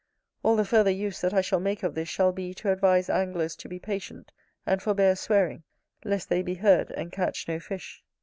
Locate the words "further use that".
0.65-1.31